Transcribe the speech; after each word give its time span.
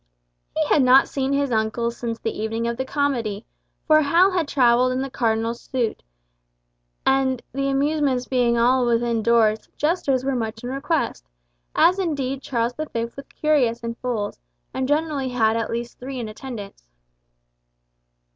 He 0.57 0.65
had 0.65 0.81
not 0.81 1.07
seen 1.07 1.31
his 1.31 1.51
uncle 1.51 1.91
since 1.91 2.17
the 2.17 2.35
evening 2.35 2.67
of 2.67 2.75
the 2.75 2.85
comedy, 2.85 3.45
for 3.85 4.01
Hal 4.01 4.31
had 4.31 4.47
travelled 4.47 4.91
in 4.91 5.03
the 5.03 5.11
Cardinal's 5.11 5.61
suite, 5.61 6.01
and 7.05 7.39
the 7.53 7.69
amusements 7.69 8.25
being 8.27 8.57
all 8.57 8.83
within 8.87 9.21
doors, 9.21 9.69
jesters 9.77 10.25
were 10.25 10.33
much 10.33 10.63
in 10.63 10.71
request, 10.71 11.27
as 11.75 11.99
indeed 11.99 12.41
Charles 12.41 12.73
V. 12.73 13.05
was 13.15 13.25
curious 13.39 13.81
in 13.83 13.93
fools, 13.93 14.39
and 14.73 14.87
generally 14.87 15.29
had 15.29 15.55
at 15.55 15.69
least 15.69 15.99
three 15.99 16.17
in 16.17 16.27
attendance. 16.27 16.87